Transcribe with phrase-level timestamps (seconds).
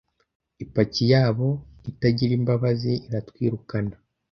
[0.63, 1.47] ipaki yabo
[1.91, 3.95] itagira imbabazi iratwirukana